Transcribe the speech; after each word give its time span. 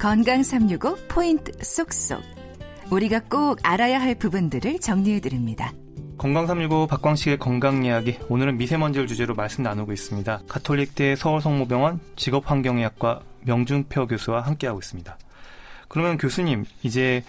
건강 0.00 0.42
365 0.42 0.96
포인트 1.08 1.52
쏙쏙. 1.62 2.22
우리가 2.90 3.20
꼭 3.20 3.58
알아야 3.62 4.00
할 4.00 4.14
부분들을 4.14 4.78
정리해 4.80 5.20
드립니다. 5.20 5.72
건강 6.16 6.46
365 6.46 6.86
박광식의 6.86 7.38
건강 7.38 7.84
이야기. 7.84 8.18
오늘은 8.30 8.56
미세먼지를 8.56 9.06
주제로 9.06 9.34
말씀 9.34 9.62
나누고 9.62 9.92
있습니다. 9.92 10.40
가톨릭대 10.48 11.16
서울성모병원 11.16 12.00
직업환경의학과 12.16 13.20
명준표 13.42 14.06
교수와 14.06 14.40
함께하고 14.40 14.78
있습니다. 14.78 15.18
그러면 15.88 16.16
교수님, 16.16 16.64
이제 16.82 17.22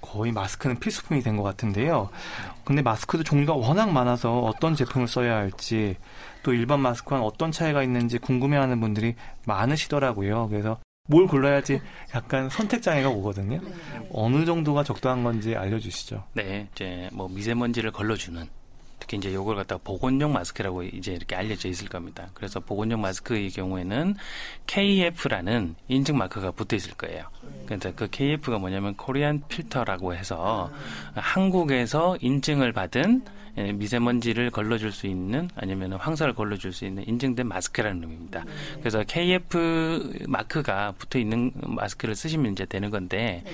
거의 0.00 0.30
마스크는 0.30 0.78
필수품이 0.78 1.22
된 1.22 1.36
것 1.36 1.42
같은데요. 1.42 2.08
근데 2.64 2.82
마스크도 2.82 3.24
종류가 3.24 3.54
워낙 3.54 3.90
많아서 3.90 4.38
어떤 4.42 4.76
제품을 4.76 5.08
써야 5.08 5.36
할지 5.36 5.96
또 6.44 6.52
일반 6.54 6.78
마스크와는 6.78 7.26
어떤 7.26 7.50
차이가 7.50 7.82
있는지 7.82 8.18
궁금해하는 8.18 8.80
분들이 8.80 9.16
많으시더라고요. 9.44 10.48
그래서 10.48 10.78
뭘 11.08 11.26
골라야지 11.26 11.80
약간 12.14 12.48
선택 12.48 12.80
장애가 12.80 13.08
오거든요. 13.10 13.60
네. 13.60 14.08
어느 14.12 14.44
정도가 14.44 14.84
적당한 14.84 15.24
건지 15.24 15.56
알려주시죠. 15.56 16.24
네, 16.34 16.68
이제 16.72 17.08
뭐 17.12 17.28
미세먼지를 17.28 17.90
걸러주는 17.90 18.46
특히 19.00 19.16
이제 19.16 19.34
요걸 19.34 19.56
갖다가 19.56 19.80
보건용 19.82 20.32
마스크라고 20.32 20.84
이제 20.84 21.12
이렇게 21.12 21.34
알려져 21.34 21.68
있을 21.68 21.88
겁니다. 21.88 22.30
그래서 22.34 22.60
보건용 22.60 23.00
마스크의 23.00 23.50
경우에는 23.50 24.14
KF라는 24.68 25.74
인증 25.88 26.16
마크가 26.16 26.52
붙어 26.52 26.76
있을 26.76 26.92
거예요. 26.94 27.24
그래서 27.66 27.92
그 27.96 28.08
KF가 28.08 28.58
뭐냐면 28.58 28.94
코리안 28.94 29.42
필터라고 29.48 30.14
해서 30.14 30.70
한국에서 31.14 32.16
인증을 32.20 32.72
받은 32.72 33.24
예, 33.24 33.41
미세먼지를 33.56 34.50
걸러줄 34.50 34.92
수 34.92 35.06
있는 35.06 35.48
아니면 35.56 35.92
황사를 35.94 36.32
걸러줄 36.34 36.72
수 36.72 36.84
있는 36.84 37.06
인증된 37.06 37.46
마스크라는 37.46 38.02
의미입니다. 38.02 38.44
그래서 38.80 39.04
KF 39.04 40.24
마크가 40.26 40.94
붙어 40.98 41.18
있는 41.18 41.52
마스크를 41.54 42.14
쓰시면 42.14 42.52
이제 42.52 42.64
되는 42.64 42.90
건데 42.90 43.44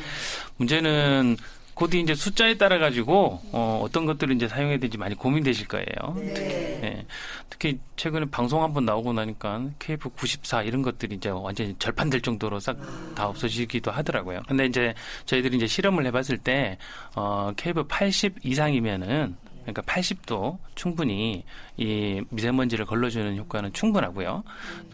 문제는 0.57 1.37
곧 1.79 1.95
이제 1.95 2.13
숫자에 2.13 2.55
따라 2.59 2.79
가지고 2.79 3.41
어, 3.53 3.81
어떤 3.85 4.05
것들을 4.05 4.35
이제 4.35 4.49
사용해야 4.49 4.79
되는지 4.79 4.99
많이 4.99 5.15
고민되실 5.15 5.69
거예요. 5.69 6.17
네. 6.17 6.35
특히, 6.35 6.51
예. 6.83 7.07
특히 7.49 7.79
최근에 7.95 8.27
방송 8.33 8.65
한번 8.65 8.85
나오고 8.85 9.13
나니까 9.13 9.63
KF94 9.79 10.67
이런 10.67 10.83
것들이 10.83 11.15
이제 11.15 11.29
완전히 11.29 11.77
절판될 11.79 12.21
정도로 12.23 12.59
싹 12.59 12.79
다 13.15 13.29
없어지기도 13.29 13.93
하더라고요. 13.93 14.43
근데 14.49 14.67
이제 14.67 14.95
저희들이 15.27 15.57
이제 15.57 15.67
실험을 15.69 16.05
해봤을 16.07 16.39
때 16.39 16.79
어, 17.15 17.53
KF80 17.57 18.45
이상이면은 18.45 19.37
그러니까 19.73 19.83
80도 19.83 20.59
충분히 20.75 21.45
이 21.77 22.23
미세먼지를 22.31 22.87
걸러주는 22.87 23.37
효과는 23.37 23.73
충분하고요. 23.73 24.43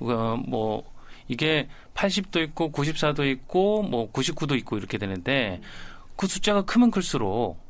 어, 0.00 0.42
뭐 0.46 0.84
이게 1.28 1.68
80도 1.94 2.42
있고 2.48 2.72
94도 2.72 3.24
있고 3.30 3.82
뭐 3.82 4.10
99도 4.10 4.56
있고 4.58 4.76
이렇게 4.76 4.98
되는데 4.98 5.60
그 6.16 6.26
숫자가 6.26 6.62
크면 6.62 6.90
클수록 6.90 7.62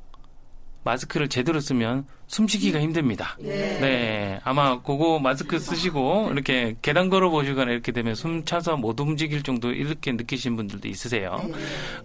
마스크를 0.84 1.28
제대로 1.28 1.60
쓰면 1.60 2.06
숨쉬기가 2.26 2.78
힘듭니다. 2.78 3.36
네. 3.40 3.78
네. 3.80 4.40
아마 4.44 4.82
그거 4.82 5.18
마스크 5.18 5.58
쓰시고 5.58 6.30
이렇게 6.32 6.76
계단 6.82 7.08
걸어 7.08 7.30
보시거나 7.30 7.72
이렇게 7.72 7.90
되면 7.90 8.14
숨 8.14 8.44
차서 8.44 8.76
못 8.76 9.00
움직일 9.00 9.42
정도 9.42 9.72
이렇게 9.72 10.12
느끼신 10.12 10.56
분들도 10.56 10.88
있으세요. 10.88 11.40
네. 11.42 11.54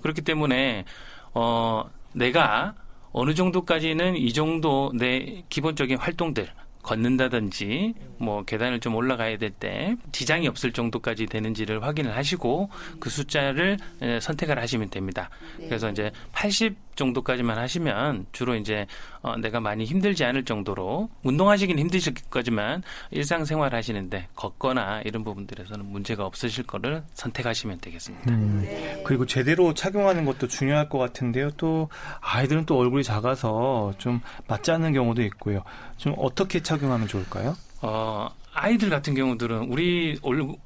그렇기 0.02 0.22
때문에 0.22 0.86
어 1.34 1.90
내가 2.14 2.76
어느 3.12 3.34
정도까지는 3.34 4.16
이 4.18 4.34
정도 4.34 4.92
내 4.96 5.44
기본적인 5.50 5.98
활동들 5.98 6.50
걷는다든지 6.82 7.94
뭐 8.18 8.44
계단을 8.44 8.80
좀 8.80 8.96
올라가야 8.96 9.38
될 9.38 9.52
때 9.52 9.96
지장이 10.12 10.48
없을 10.48 10.72
정도까지 10.72 11.26
되는지를 11.26 11.84
확인을 11.84 12.16
하시고 12.16 12.70
그 13.00 13.10
숫자를 13.10 13.78
선택을 14.22 14.58
하시면 14.60 14.90
됩니다. 14.90 15.30
네. 15.58 15.68
그래서 15.68 15.90
이제 15.90 16.12
80 16.32 16.89
정도까지만 17.00 17.58
하시면 17.58 18.28
주로 18.32 18.56
이제 18.56 18.86
어 19.22 19.36
내가 19.38 19.60
많이 19.60 19.86
힘들지 19.86 20.24
않을 20.26 20.46
정도로 20.46 21.10
운동하시긴 21.24 21.80
힘드실 21.80 22.14
거지만 22.30 22.84
일상생활 23.12 23.74
하시는데 23.74 24.28
걷거나 24.36 25.02
이런 25.06 25.24
부분들에서는 25.24 25.86
문제가 25.86 26.26
없으실 26.26 26.66
거를 26.66 27.04
선택하시면 27.14 27.80
되겠습니다. 27.80 28.32
음, 28.32 28.66
그리고 29.06 29.26
제대로 29.26 29.74
착용하는 29.74 30.26
것도 30.26 30.48
중요할 30.48 30.90
것 30.90 31.00
같은데요. 31.00 31.52
또 31.52 31.90
아이들은 32.22 32.66
또 32.66 32.78
얼굴이 32.78 33.04
작아서 33.04 33.94
좀 33.98 34.22
맞지 34.48 34.72
않는 34.72 34.94
경우도 34.94 35.24
있고요. 35.24 35.64
좀 35.98 36.14
어떻게 36.18 36.62
착용하면 36.62 37.08
좋을까요? 37.08 37.56
어, 37.82 38.30
아이들 38.54 38.90
같은 38.90 39.16
경우들은 39.16 39.72
우리 39.72 40.20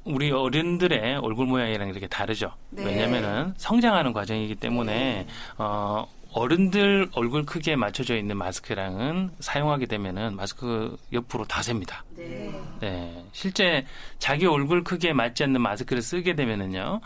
우리 0.04 0.32
어른들의 0.32 1.18
얼굴 1.18 1.46
모양이랑 1.46 1.90
이렇게 1.90 2.08
다르죠. 2.08 2.52
네. 2.72 2.86
왜냐면은 2.86 3.54
성장하는 3.58 4.14
과정이기 4.14 4.56
때문에 4.56 4.94
네. 4.94 5.28
어 5.58 6.08
어른들 6.34 7.10
얼굴 7.14 7.46
크기에 7.46 7.76
맞춰져 7.76 8.16
있는 8.18 8.38
마스크랑은 8.38 9.30
사용하게 9.40 9.86
되면은 9.86 10.36
마스크 10.36 10.98
옆으로 11.12 11.46
다 11.46 11.62
셉니다. 11.62 12.04
네. 12.18 12.52
네. 12.80 13.26
실제 13.34 13.86
자기 14.18 14.46
얼굴 14.48 14.84
크기에 14.84 15.14
맞지 15.14 15.44
않는 15.44 15.62
마스크를 15.62 16.02
쓰게 16.02 16.36
되면은요. 16.36 17.02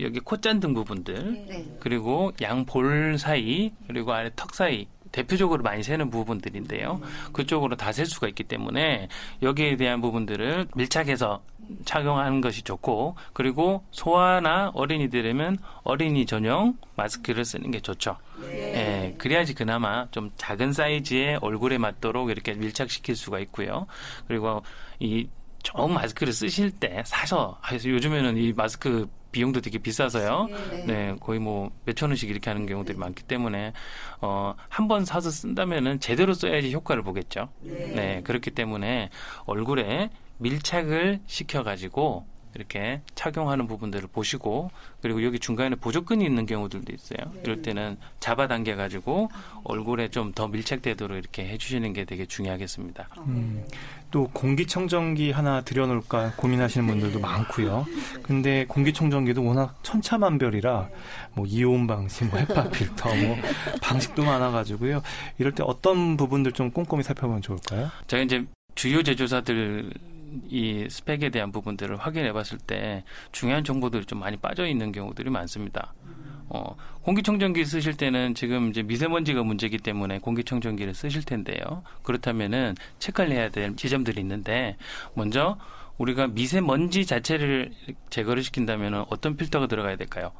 여기 0.00 0.20
콧잔 0.20 0.60
등 0.60 0.74
부분들 0.74 1.46
네. 1.48 1.66
그리고 1.80 2.32
양 2.40 2.64
볼 2.66 3.18
사이 3.18 3.70
그리고 3.86 4.12
아래 4.12 4.30
턱 4.36 4.54
사이 4.54 4.86
대표적으로 5.12 5.62
많이 5.62 5.82
새는 5.82 6.10
부분들인데요. 6.10 7.00
그쪽으로 7.32 7.76
다 7.76 7.92
셀 7.92 8.06
수가 8.06 8.28
있기 8.28 8.44
때문에 8.44 9.08
여기에 9.42 9.76
대한 9.76 10.00
부분들을 10.00 10.68
밀착해서 10.74 11.42
착용하는 11.84 12.40
것이 12.40 12.62
좋고 12.62 13.16
그리고 13.32 13.84
소아나 13.90 14.70
어린이들이면 14.74 15.58
어린이 15.82 16.26
전용 16.26 16.76
마스크를 16.96 17.44
쓰는 17.44 17.70
게 17.70 17.80
좋죠. 17.80 18.16
네. 18.40 19.08
예, 19.08 19.14
그래야지 19.18 19.54
그나마 19.54 20.06
좀 20.10 20.30
작은 20.36 20.72
사이즈의 20.72 21.38
얼굴에 21.42 21.78
맞도록 21.78 22.30
이렇게 22.30 22.54
밀착시킬 22.54 23.16
수가 23.16 23.38
있고요. 23.40 23.86
그리고 24.28 24.62
이 25.00 25.28
좋은 25.62 25.92
마스크를 25.92 26.32
쓰실 26.32 26.70
때 26.70 27.02
사서 27.04 27.60
요즘에는 27.84 28.36
이 28.36 28.52
마스크 28.52 29.08
비용도 29.38 29.60
되게 29.60 29.78
비싸서요. 29.78 30.48
네, 30.70 30.84
네 30.86 31.16
거의 31.20 31.38
뭐 31.38 31.70
몇천 31.84 32.10
원씩 32.10 32.28
이렇게 32.28 32.50
하는 32.50 32.66
경우들이 32.66 32.96
네. 32.96 33.00
많기 33.00 33.22
때문에 33.22 33.72
어, 34.20 34.54
한 34.68 34.88
번 34.88 35.04
사서 35.04 35.30
쓴다면은 35.30 36.00
제대로 36.00 36.32
써야지 36.32 36.72
효과를 36.72 37.02
보겠죠. 37.02 37.50
네. 37.60 37.92
네, 37.94 38.20
그렇기 38.24 38.50
때문에 38.52 39.10
얼굴에 39.44 40.08
밀착을 40.38 41.20
시켜 41.26 41.62
가지고 41.62 42.26
이렇게 42.54 43.02
착용하는 43.14 43.66
부분들을 43.66 44.08
보시고 44.12 44.70
그리고 45.02 45.22
여기 45.24 45.38
중간에 45.38 45.76
보조끈이 45.76 46.24
있는 46.24 46.46
경우들도 46.46 46.92
있어요. 46.92 47.30
네. 47.34 47.40
이럴 47.44 47.62
때는 47.62 47.96
잡아당겨 48.20 48.76
가지고 48.76 49.28
얼굴에 49.64 50.08
좀 50.08 50.28
더 50.38 50.46
밀착되도록 50.46 51.18
이렇게 51.18 51.48
해주시는 51.48 51.92
게 51.94 52.04
되게 52.04 52.24
중요하겠습니다. 52.24 53.08
음, 53.26 53.64
또 54.10 54.28
공기청정기 54.32 55.32
하나 55.32 55.62
들여놓을까 55.62 56.34
고민하시는 56.36 56.86
분들도 56.86 57.18
많고요. 57.18 57.86
근데 58.22 58.64
공기청정기도 58.66 59.44
워낙 59.44 59.78
천차만별이라 59.82 60.88
뭐 61.34 61.46
이온 61.46 61.86
방식, 61.88 62.24
뭐 62.26 62.38
헤파 62.38 62.70
필터, 62.70 63.14
뭐 63.16 63.36
방식도 63.82 64.22
많아가지고요. 64.24 65.02
이럴 65.38 65.52
때 65.54 65.64
어떤 65.66 66.16
부분들 66.16 66.52
좀 66.52 66.70
꼼꼼히 66.70 67.02
살펴보면 67.02 67.42
좋을까요? 67.42 67.90
제가 68.06 68.22
이제 68.22 68.44
주요 68.74 69.02
제조사들 69.02 69.90
이 70.48 70.86
스펙에 70.88 71.30
대한 71.30 71.52
부분들을 71.52 71.96
확인해 71.96 72.32
봤을 72.32 72.58
때 72.58 73.04
중요한 73.32 73.64
정보들이 73.64 74.04
좀 74.06 74.20
많이 74.20 74.36
빠져 74.36 74.66
있는 74.66 74.92
경우들이 74.92 75.30
많습니다. 75.30 75.94
어, 76.50 76.76
공기청정기 77.02 77.64
쓰실 77.64 77.96
때는 77.96 78.34
지금 78.34 78.70
이제 78.70 78.82
미세먼지가 78.82 79.42
문제이기 79.42 79.78
때문에 79.78 80.18
공기청정기를 80.18 80.94
쓰실 80.94 81.24
텐데요. 81.24 81.82
그렇다면은 82.02 82.74
체크를 82.98 83.32
해야 83.32 83.50
될 83.50 83.76
지점들이 83.76 84.20
있는데 84.22 84.76
먼저 85.14 85.58
우리가 85.98 86.28
미세먼지 86.28 87.04
자체를 87.04 87.72
제거를 88.08 88.42
시킨다면 88.42 89.04
어떤 89.10 89.36
필터가 89.36 89.66
들어가야 89.66 89.96
될까요? 89.96 90.32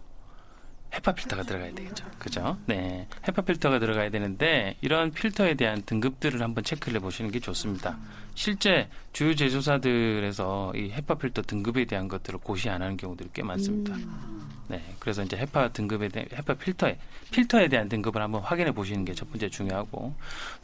헤파 0.94 1.12
필터가 1.12 1.43
들어가야 1.43 1.75
되겠죠. 1.75 2.06
그죠? 2.19 2.56
네. 2.67 3.06
헤파 3.26 3.43
필터가 3.43 3.79
들어가야 3.79 4.11
되는데 4.11 4.76
이런 4.81 5.12
필터에 5.12 5.55
대한 5.55 5.82
등급들을 5.82 6.40
한번 6.43 6.64
체크를 6.64 6.96
해 6.96 7.00
보시는 7.02 7.31
게 7.31 7.40
좋습니다. 7.40 7.99
실제 8.35 8.88
주요 9.12 9.35
제조사들에서 9.35 10.73
이 10.76 10.90
헤파 10.90 11.17
필터 11.17 11.43
등급에 11.43 11.85
대한 11.85 12.08
것들을 12.08 12.38
고시 12.40 12.70
안 12.70 12.81
하는 12.82 12.96
경우들이 12.96 13.31
꽤 13.35 13.43
많습니다. 13.43 13.94
음. 13.94 14.49
네. 14.69 14.82
그래서 14.99 15.23
이제 15.23 15.37
헤파 15.37 15.69
등급에 15.73 16.08
대한 16.08 16.29
헤파 16.32 16.55
필터에 16.55 16.99
필터에 17.32 17.69
대한 17.69 17.88
등급을 17.88 18.23
한번 18.23 18.43
확인해 18.43 18.73
보시는 18.73 19.05
게 19.05 19.12
첫 19.14 19.29
번째 19.31 19.49
중요하고 19.50 20.14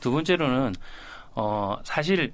두 0.01 0.11
번째로는 0.11 0.75
어 1.35 1.77
사실 1.85 2.33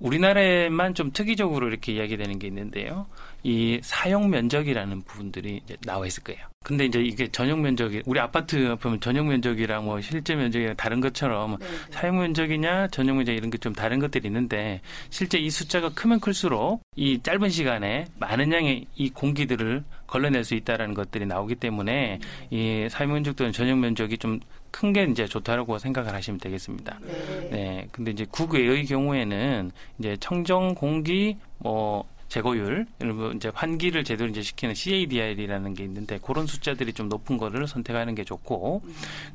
우리나라에만 0.00 0.94
좀 0.94 1.12
특이적으로 1.12 1.68
이렇게 1.68 1.92
이야기되는 1.92 2.38
게 2.38 2.46
있는데요. 2.48 3.06
이 3.42 3.80
사용 3.82 4.28
면적이라는 4.28 5.02
부분들이 5.02 5.60
이제 5.64 5.76
나와 5.86 6.06
있을 6.06 6.22
거예요. 6.24 6.40
근데 6.62 6.84
이제 6.84 7.00
이게 7.00 7.26
전용 7.28 7.62
면적이 7.62 8.02
우리 8.04 8.20
아파트 8.20 8.76
보면 8.76 9.00
전용 9.00 9.28
면적이랑 9.28 9.86
뭐 9.86 9.98
실제 10.02 10.34
면적이랑 10.34 10.76
다른 10.76 11.00
것처럼 11.00 11.56
네. 11.58 11.66
사용 11.90 12.18
면적이냐 12.18 12.88
전용 12.88 13.16
면적 13.16 13.32
이런 13.32 13.48
게 13.50 13.60
좀 13.60 13.74
다른 13.74 13.98
것들이 13.98 14.26
있는데 14.26 14.80
실제 15.10 15.38
이 15.38 15.50
숫자가 15.50 15.90
크면 15.90 16.20
클수록 16.20 16.80
이 16.96 17.20
짧은 17.22 17.50
시간에 17.50 18.06
많은 18.18 18.50
양의 18.52 18.86
이 18.96 19.10
공기들을 19.10 19.84
걸러낼 20.06 20.44
수 20.44 20.54
있다라는 20.54 20.94
것들이 20.94 21.26
나오기 21.26 21.56
때문에 21.56 22.20
이 22.50 22.88
사용 22.90 23.12
면적 23.12 23.36
또는 23.36 23.52
전용 23.52 23.80
면적이 23.80 24.16
좀 24.16 24.40
큰 24.70 24.92
게 24.92 25.04
이제 25.04 25.26
좋다라고 25.26 25.78
생각을 25.78 26.14
하시면 26.14 26.40
되겠습니다. 26.40 26.98
네. 27.02 27.48
네. 27.50 27.88
근데 27.92 28.10
이제 28.10 28.26
국외의 28.30 28.86
경우에는 28.86 29.70
이제 29.98 30.16
청정 30.18 30.74
공기 30.74 31.36
뭐 31.58 32.04
제거율, 32.28 32.86
그리고 32.98 33.32
이제 33.32 33.50
환기를 33.52 34.04
제대로 34.04 34.30
이제 34.30 34.40
시키는 34.40 34.74
CADR이라는 34.74 35.74
게 35.74 35.82
있는데 35.82 36.18
그런 36.22 36.46
숫자들이 36.46 36.92
좀 36.92 37.08
높은 37.08 37.36
거를 37.38 37.66
선택하는 37.66 38.14
게 38.14 38.22
좋고 38.22 38.82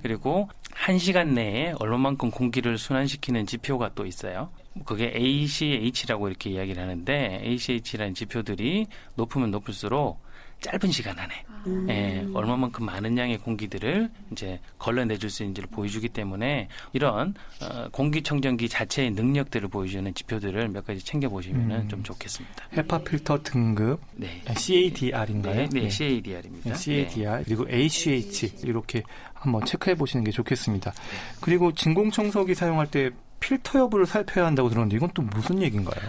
그리고 0.02 0.50
한 0.72 0.98
시간 0.98 1.34
내에 1.34 1.74
얼마만큼 1.78 2.32
공기를 2.32 2.78
순환시키는 2.78 3.48
지표가 3.48 3.92
또 3.96 4.06
있어요. 4.06 4.50
그게 4.86 5.12
ACH라고 5.14 6.30
이렇게 6.30 6.52
이야기를 6.52 6.82
하는데 6.82 7.42
ACH라는 7.44 8.14
지표들이 8.14 8.88
높으면 9.16 9.52
높을수록 9.52 10.22
짧은 10.62 10.92
시간 10.92 11.18
안에 11.20 11.46
음. 11.68 11.88
예, 11.90 12.26
얼마만큼 12.34 12.86
많은 12.86 13.18
양의 13.18 13.38
공기들을 13.40 14.10
이제 14.32 14.60
걸러내줄 14.78 15.30
수 15.30 15.44
있는지를 15.44 15.70
보여주기 15.70 16.10
때문에 16.10 16.68
이런 16.94 17.34
어, 17.62 17.88
공기청정기 17.92 18.70
자체의 18.70 19.12
능력들을 19.12 19.68
보여주는 19.70 20.14
지표들을 20.14 20.70
몇 20.70 20.86
가지 20.86 21.04
챙겨 21.04 21.30
보시면 21.30 21.72
음. 21.72 21.90
좀 21.90 22.04
좋겠습니다. 22.04 22.56
헤파 22.74 23.00
필터 23.00 23.44
등급 23.44 24.00
네, 24.14 24.42
CADR인가요? 24.56 25.56
네, 25.56 25.70
네, 25.72 25.90
CADR입니다. 25.90 26.70
네, 26.72 26.76
CADR 26.76 27.44
그리고 27.46 27.68
ACH 27.70 28.62
이렇게 28.64 29.04
한번 29.34 29.66
체크해 29.66 29.96
보시는 29.96 30.24
게 30.24 30.32
좋겠습니다. 30.32 30.94
그리고 31.42 31.72
진공청소기 31.74 32.56
사용할 32.56 32.88
때 32.90 33.12
필터 33.40 33.80
여부를 33.80 34.06
살펴야 34.06 34.46
한다고 34.46 34.70
들었는데 34.70 34.96
이건 34.96 35.10
또 35.14 35.22
무슨 35.22 35.62
얘기인가요? 35.62 36.04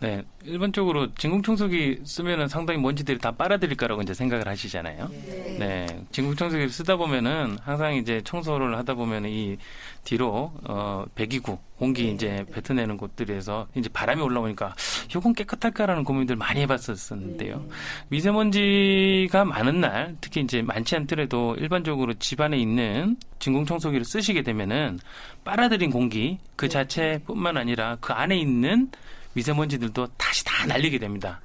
네, 0.00 0.22
일반적으로 0.44 1.12
진공 1.14 1.42
청소기 1.42 2.00
쓰면은 2.04 2.46
상당히 2.46 2.80
먼지들이 2.80 3.18
다 3.18 3.32
빨아들일 3.32 3.76
거라고 3.76 4.00
이제 4.02 4.14
생각을 4.14 4.46
하시잖아요. 4.46 5.08
네, 5.58 5.86
진공 6.12 6.36
청소기를 6.36 6.70
쓰다 6.70 6.96
보면은 6.96 7.58
항상 7.62 7.94
이제 7.94 8.20
청소를 8.22 8.76
하다 8.78 8.94
보면 8.94 9.26
이 9.26 9.56
뒤로 10.04 10.52
어 10.64 11.04
배기구 11.16 11.58
공기 11.76 12.12
이제 12.12 12.44
뱉어내는 12.52 12.96
곳들에서 12.96 13.66
이제 13.74 13.88
바람이 13.88 14.22
올라오니까 14.22 14.74
이건 15.10 15.34
깨끗할까라는 15.34 16.04
고민들 16.04 16.36
많이 16.36 16.60
해봤었는데요. 16.60 17.66
미세먼지가 18.08 19.44
많은 19.44 19.80
날, 19.80 20.16
특히 20.20 20.42
이제 20.42 20.62
많지 20.62 20.94
않더라도 20.94 21.56
일반적으로 21.56 22.14
집안에 22.14 22.56
있는 22.56 23.16
진공 23.40 23.64
청소기를 23.66 24.04
쓰시게 24.04 24.42
되면은 24.42 25.00
빨아들인 25.44 25.90
공기 25.90 26.38
그 26.54 26.68
자체뿐만 26.68 27.56
아니라 27.56 27.96
그 28.00 28.12
안에 28.12 28.38
있는 28.38 28.90
미세먼지들도 29.34 30.06
다시 30.16 30.44
다 30.44 30.66
날리게 30.66 30.98
됩니다. 30.98 31.40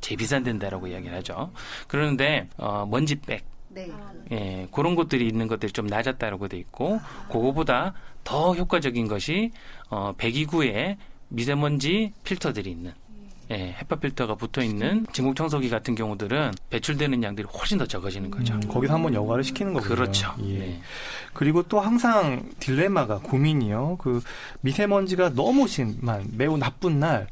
재비산된다라고 0.00 0.86
이야기를 0.86 1.16
하죠. 1.18 1.50
그러는데 1.86 2.48
어, 2.56 2.86
먼지백 2.86 3.44
네. 3.70 3.90
예, 4.32 4.66
그런 4.72 4.94
것들이 4.94 5.26
있는 5.26 5.46
것들이 5.46 5.72
좀 5.72 5.86
낮았다라고 5.86 6.48
돼 6.48 6.56
있고 6.58 7.00
그거보다 7.30 7.94
더 8.24 8.54
효과적인 8.54 9.08
것이 9.08 9.52
어, 9.90 10.12
배기구에 10.16 10.96
미세먼지 11.28 12.12
필터들이 12.24 12.70
있는 12.70 12.92
예, 13.50 13.74
헤파 13.78 13.96
필터가 13.96 14.34
붙어 14.34 14.62
있는 14.62 15.06
진공 15.12 15.34
청소기 15.34 15.70
같은 15.70 15.94
경우들은 15.94 16.52
배출되는 16.70 17.22
양들이 17.22 17.46
훨씬 17.52 17.78
더 17.78 17.86
적어지는 17.86 18.30
거죠. 18.30 18.54
음, 18.54 18.60
거기서 18.68 18.94
한번 18.94 19.14
여과를 19.14 19.42
시키는 19.44 19.72
거군요. 19.72 19.94
그렇죠. 19.94 20.34
예. 20.44 20.58
네. 20.58 20.80
그리고 21.32 21.62
또 21.62 21.80
항상 21.80 22.48
딜레마가 22.58 23.18
고민이요. 23.20 23.96
그 24.00 24.20
미세먼지가 24.60 25.34
너무 25.34 25.66
심한 25.66 26.26
매우 26.36 26.58
나쁜 26.58 27.00
날 27.00 27.26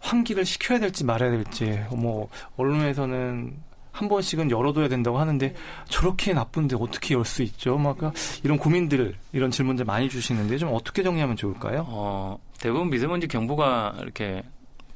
환기를 0.00 0.44
시켜야 0.44 0.78
될지 0.78 1.04
말아야 1.04 1.30
될지 1.30 1.80
뭐 1.90 2.28
언론에서는 2.56 3.68
한 3.90 4.08
번씩은 4.08 4.50
열어둬야 4.52 4.88
된다고 4.88 5.18
하는데 5.18 5.54
저렇게 5.88 6.32
나쁜데 6.32 6.76
어떻게 6.78 7.14
열 7.14 7.24
수 7.24 7.42
있죠? 7.42 7.76
막 7.78 7.96
이런 8.44 8.58
고민들 8.58 9.16
이런 9.32 9.50
질문들 9.50 9.84
많이 9.86 10.08
주시는데 10.08 10.56
좀 10.58 10.70
어떻게 10.72 11.02
정리하면 11.02 11.36
좋을까요? 11.36 11.84
어, 11.88 12.38
대부분 12.60 12.90
미세먼지 12.90 13.26
경보가 13.26 13.96
이렇게 14.02 14.44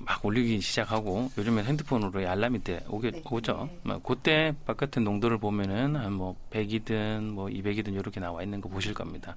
막 0.04 0.24
울리기 0.24 0.60
시작하고 0.60 1.30
요즘에 1.38 1.62
핸드폰으로 1.62 2.28
알람이 2.28 2.60
때 2.60 2.80
오게 2.88 3.10
네. 3.10 3.22
오죠. 3.30 3.68
네. 3.70 3.80
막 3.84 4.02
그때 4.02 4.54
바깥의 4.66 5.02
농도를 5.02 5.38
보면은 5.38 5.96
한뭐 5.96 6.36
100이든 6.50 7.22
뭐 7.30 7.46
200이든 7.46 7.94
이렇게 7.94 8.20
나와 8.20 8.42
있는 8.42 8.60
거 8.60 8.68
보실 8.68 8.94
겁니다. 8.94 9.34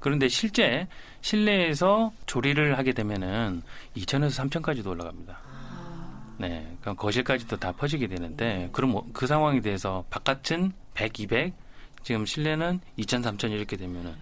그런데 0.00 0.28
실제 0.28 0.86
실내에서 1.20 2.12
조리를 2.26 2.76
하게 2.76 2.92
되면은 2.92 3.62
2천에서 3.96 4.50
3천까지도 4.50 4.88
올라갑니다. 4.88 5.38
네, 6.38 6.76
그럼 6.80 6.96
거실까지도 6.96 7.56
다 7.56 7.72
퍼지게 7.72 8.06
되는데 8.06 8.68
그럼 8.72 8.90
뭐그 8.90 9.26
상황에 9.26 9.60
대해서 9.60 10.04
바깥은 10.10 10.72
100, 10.94 11.20
200, 11.20 11.54
지금 12.02 12.24
실내는 12.24 12.80
2천, 12.98 13.22
3천 13.24 13.50
이렇게 13.50 13.76
되면은 13.76 14.14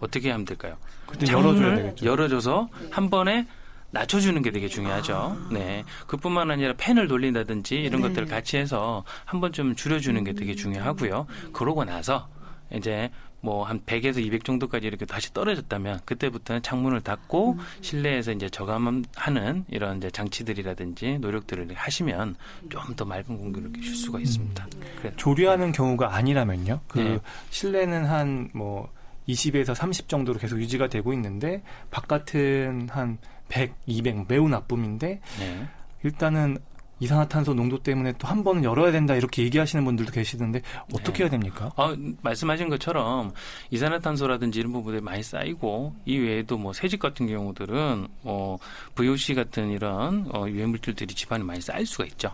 어떻게 0.00 0.30
하면 0.30 0.44
될까요? 0.44 0.76
그때 1.06 1.32
열어줘야 1.32 1.74
되겠죠. 1.76 2.06
열어줘서 2.06 2.68
한 2.90 3.10
번에 3.10 3.46
낮춰주는 3.94 4.40
게 4.42 4.50
되게 4.50 4.68
중요하죠. 4.68 5.36
네. 5.50 5.84
그뿐만 6.06 6.50
아니라 6.50 6.74
팬을 6.76 7.08
돌린다든지 7.08 7.76
이런 7.76 8.02
네. 8.02 8.08
것들을 8.08 8.28
같이 8.28 8.56
해서 8.56 9.04
한번좀 9.24 9.76
줄여주는 9.76 10.22
게 10.24 10.32
되게 10.34 10.54
중요하고요. 10.54 11.26
그러고 11.52 11.84
나서 11.84 12.28
이제 12.72 13.10
뭐한 13.40 13.82
100에서 13.84 14.24
200 14.24 14.42
정도까지 14.44 14.86
이렇게 14.86 15.04
다시 15.04 15.32
떨어졌다면 15.34 16.00
그때부터는 16.06 16.62
창문을 16.62 17.02
닫고 17.02 17.58
실내에서 17.82 18.32
이제 18.32 18.48
저감하는 18.48 19.66
이런 19.68 19.98
이제 19.98 20.10
장치들이라든지 20.10 21.18
노력들을 21.18 21.68
하시면 21.74 22.36
좀 22.70 22.96
더 22.96 23.04
맑은 23.04 23.36
공기를 23.36 23.70
쉴 23.82 23.94
수가 23.94 24.20
있습니다. 24.20 24.66
그래. 25.02 25.12
조리하는 25.16 25.72
경우가 25.72 26.14
아니라면요. 26.14 26.80
그 26.88 26.98
네. 26.98 27.20
실내는 27.50 28.04
한뭐 28.06 28.88
20에서 29.28 29.74
30 29.74 30.08
정도로 30.08 30.38
계속 30.38 30.60
유지가 30.60 30.88
되고 30.88 31.12
있는데 31.12 31.62
바깥은 31.90 32.88
한 32.90 33.18
100, 33.48 33.74
200 33.86 34.26
매우 34.28 34.48
나쁨인데 34.48 35.20
네. 35.38 35.68
일단은 36.02 36.58
이산화탄소 37.00 37.54
농도 37.54 37.82
때문에 37.82 38.12
또 38.18 38.28
한 38.28 38.42
번은 38.44 38.64
열어야 38.64 38.90
된다 38.92 39.14
이렇게 39.14 39.42
얘기하시는 39.42 39.84
분들도 39.84 40.12
계시던데 40.12 40.62
어떻게 40.94 41.18
네. 41.18 41.24
해야 41.24 41.30
됩니까? 41.30 41.72
아, 41.76 41.94
말씀하신 42.22 42.68
것처럼 42.68 43.32
이산화탄소라든지 43.70 44.60
이런 44.60 44.72
부분들이 44.72 45.02
많이 45.02 45.22
쌓이고 45.22 45.94
이 46.04 46.16
외에도 46.16 46.56
뭐 46.56 46.72
새집 46.72 47.00
같은 47.00 47.26
경우들은 47.26 48.08
어 48.22 48.56
VOC 48.94 49.34
같은 49.34 49.70
이런 49.70 50.28
어 50.32 50.46
유해 50.48 50.66
물질들이 50.66 51.14
집안에 51.14 51.44
많이 51.44 51.60
쌓일 51.60 51.84
수가 51.86 52.04
있죠. 52.06 52.32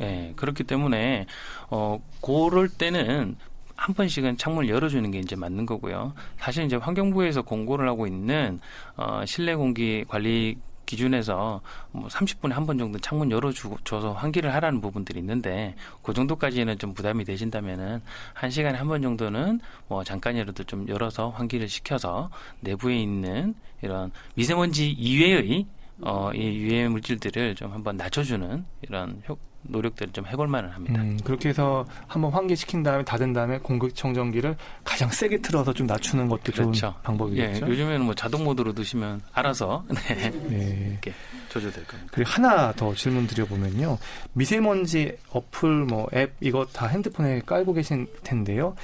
예. 0.00 0.32
그렇기 0.36 0.64
때문에 0.64 1.26
어 1.70 2.00
그럴 2.22 2.68
때는 2.68 3.36
한 3.78 3.94
번씩은 3.94 4.36
창문을 4.36 4.68
열어주는 4.68 5.08
게 5.12 5.20
이제 5.20 5.36
맞는 5.36 5.64
거고요. 5.64 6.12
사실 6.36 6.64
이제 6.64 6.74
환경부에서 6.76 7.42
공고를 7.42 7.88
하고 7.88 8.06
있는 8.08 8.58
어 8.96 9.24
실내 9.24 9.54
공기 9.54 10.04
관리 10.08 10.56
기준에서 10.84 11.60
뭐 11.92 12.08
30분에 12.08 12.52
한 12.52 12.66
번 12.66 12.76
정도 12.78 12.98
창문 12.98 13.30
열어줘서 13.30 14.12
환기를 14.14 14.52
하라는 14.54 14.80
부분들이 14.80 15.20
있는데 15.20 15.74
그 16.02 16.12
정도까지는 16.12 16.78
좀 16.78 16.92
부담이 16.94 17.24
되신다면은 17.24 18.00
한 18.34 18.50
시간에 18.50 18.76
한 18.78 18.88
번 18.88 19.00
정도는 19.02 19.60
뭐 19.86 20.02
잠깐이라도 20.02 20.64
좀 20.64 20.88
열어서 20.88 21.28
환기를 21.30 21.68
시켜서 21.68 22.30
내부에 22.60 22.96
있는 22.96 23.54
이런 23.82 24.10
미세먼지 24.34 24.90
이외의 24.90 25.66
어, 26.00 26.30
이 26.34 26.40
유해 26.58 26.88
물질들을 26.88 27.54
좀 27.54 27.72
한번 27.72 27.96
낮춰주는 27.96 28.64
이런 28.82 29.22
효, 29.28 29.36
노력들을 29.68 30.12
좀 30.12 30.26
해볼 30.26 30.48
만은 30.48 30.70
합니다. 30.70 31.00
음, 31.00 31.18
그렇게 31.24 31.50
해서 31.50 31.86
한번 32.06 32.32
환기시킨 32.32 32.82
다음에 32.82 33.04
닫은 33.04 33.32
다음에 33.32 33.58
공기청정기를 33.58 34.56
가장 34.84 35.10
세게 35.10 35.38
틀어서 35.42 35.72
좀 35.72 35.86
낮추는 35.86 36.28
것도 36.28 36.52
그렇죠. 36.52 36.72
좋은 36.72 36.92
예, 36.92 37.02
방법이겠죠. 37.02 37.68
요즘에는 37.68 38.00
뭐 38.02 38.14
자동 38.14 38.44
모드로 38.44 38.72
두시면 38.72 39.20
알아서 39.32 39.84
네, 40.08 40.30
네. 40.30 40.88
이렇게 40.90 41.12
조절될 41.50 41.86
겁니다. 41.86 42.10
그리고 42.12 42.30
하나 42.30 42.72
더 42.72 42.94
질문 42.94 43.26
드려보면요. 43.26 43.98
미세먼지 44.32 45.16
어플, 45.30 45.84
뭐 45.84 46.08
앱 46.14 46.34
이거 46.40 46.66
다 46.66 46.86
핸드폰에 46.86 47.40
깔고 47.44 47.74
계신 47.74 48.06
텐데요. 48.22 48.74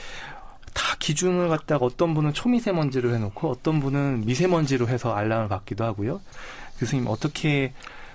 다 0.74 0.96
기준을 0.98 1.48
갖다가 1.48 1.86
어떤 1.86 2.14
분은 2.14 2.32
초미세먼지로 2.32 3.14
해놓고 3.14 3.48
어떤 3.48 3.80
분은 3.80 4.26
미세먼지로 4.26 4.88
해서 4.88 5.14
알람을 5.14 5.48
받기도 5.48 5.84
하고요. 5.84 6.20
교수님 6.78 7.06
어떻게 7.08 7.72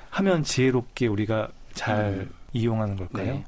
하면 0.10 0.44
지혜롭게 0.44 1.08
우리가 1.08 1.48
잘 1.74 2.06
음. 2.06 2.34
이용하는 2.54 2.96
걸까요? 2.96 3.34
네. 3.34 3.46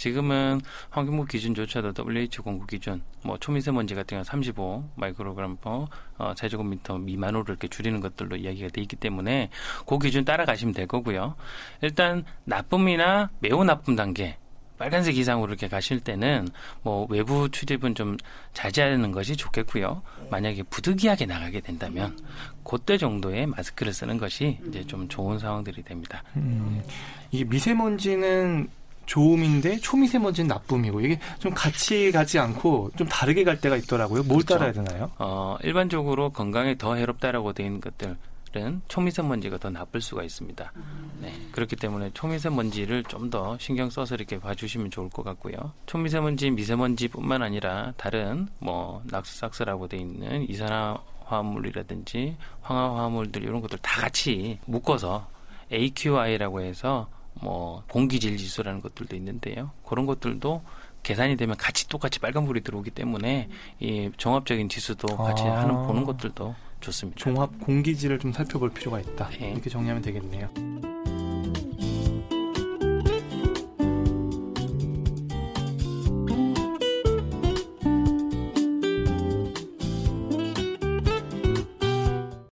지금은 0.00 0.62
환경부 0.88 1.26
기준조차도 1.26 1.92
WHO 2.02 2.42
공급 2.42 2.70
기준, 2.70 3.02
뭐 3.22 3.36
초미세먼지 3.36 3.94
같은 3.94 4.16
경우 4.16 4.24
35 4.24 4.88
마이크로그램 4.94 5.58
퍼 5.58 5.88
어, 6.16 6.32
제곱미터 6.34 6.96
미만으로 6.96 7.44
이렇게 7.46 7.68
줄이는 7.68 8.00
것들로 8.00 8.36
이야기가 8.36 8.68
돼 8.68 8.80
있기 8.80 8.96
때문에 8.96 9.50
그 9.86 9.98
기준 9.98 10.24
따라가시면 10.24 10.72
될 10.72 10.86
거고요. 10.86 11.34
일단 11.82 12.24
나쁨이나 12.44 13.28
매우 13.40 13.62
나쁨 13.62 13.94
단계 13.94 14.38
빨간색 14.80 15.18
이상으로 15.18 15.50
이렇게 15.50 15.68
가실 15.68 16.00
때는 16.00 16.48
뭐 16.80 17.06
외부 17.10 17.50
출입은 17.50 17.94
좀 17.94 18.16
자제하는 18.54 19.12
것이 19.12 19.36
좋겠고요. 19.36 20.00
만약에 20.30 20.62
부득이하게 20.62 21.26
나가게 21.26 21.60
된다면 21.60 22.18
그때 22.64 22.96
정도의 22.96 23.44
마스크를 23.44 23.92
쓰는 23.92 24.16
것이 24.16 24.58
이제 24.66 24.82
좀 24.86 25.06
좋은 25.06 25.38
상황들이 25.38 25.82
됩니다. 25.82 26.22
음, 26.36 26.82
이게 27.30 27.44
미세먼지는 27.44 28.68
좋음인데 29.04 29.80
초미세먼지는 29.80 30.48
나쁨이고 30.48 31.02
이게 31.02 31.20
좀 31.40 31.52
같이 31.52 32.10
가지 32.10 32.38
않고 32.38 32.92
좀 32.96 33.06
다르게 33.06 33.44
갈 33.44 33.60
때가 33.60 33.76
있더라고요. 33.76 34.22
뭘 34.22 34.42
그렇죠. 34.42 34.54
따라야 34.54 34.72
되나요? 34.72 35.10
어, 35.18 35.58
일반적으로 35.62 36.30
건강에 36.30 36.78
더 36.78 36.94
해롭다라고 36.94 37.52
되어 37.52 37.66
있는 37.66 37.82
것들 37.82 38.16
은 38.56 38.82
초미세먼지가 38.88 39.58
더 39.58 39.70
나쁠 39.70 40.00
수가 40.00 40.24
있습니다. 40.24 40.72
네, 41.20 41.32
그렇기 41.52 41.76
때문에 41.76 42.10
초미세먼지를 42.14 43.04
좀 43.04 43.30
더 43.30 43.56
신경 43.58 43.88
써서 43.90 44.16
이렇게 44.16 44.40
봐주시면 44.40 44.90
좋을 44.90 45.08
것 45.08 45.22
같고요. 45.22 45.54
초미세먼지, 45.86 46.50
미세먼지뿐만 46.50 47.42
아니라 47.42 47.92
다른 47.96 48.48
뭐 48.58 49.02
낙수삭스라고 49.06 49.86
되어 49.86 50.00
있는 50.00 50.48
이산화화물이라든지 50.50 52.36
황화화물들 52.62 53.44
이런 53.44 53.60
것들 53.60 53.78
다 53.78 54.00
같이 54.00 54.58
묶어서 54.66 55.28
AQI라고 55.72 56.60
해서 56.60 57.08
뭐 57.34 57.84
공기질 57.88 58.36
지수라는 58.36 58.80
것들도 58.80 59.14
있는데요. 59.16 59.70
그런 59.86 60.06
것들도 60.06 60.62
계산이 61.02 61.36
되면 61.36 61.56
같이 61.56 61.88
똑같이 61.88 62.18
빨간불이 62.18 62.62
들어오기 62.62 62.90
때문에 62.90 63.48
이 63.78 64.10
종합적인 64.16 64.68
지수도 64.68 65.16
같이 65.16 65.44
아. 65.44 65.60
하는 65.60 65.74
보는 65.86 66.04
것들도 66.04 66.54
좋습니다. 66.80 67.18
종합 67.18 67.58
공기질을 67.60 68.18
좀 68.18 68.32
살펴볼 68.32 68.70
필요가 68.70 69.00
있다. 69.00 69.30
네. 69.38 69.52
이렇게 69.52 69.70
정리하면 69.70 70.02
되겠네요. 70.02 70.50